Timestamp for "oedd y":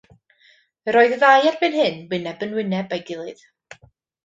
1.01-1.19